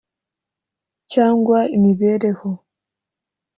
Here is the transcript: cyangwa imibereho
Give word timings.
cyangwa 1.11 1.57
imibereho 1.75 2.49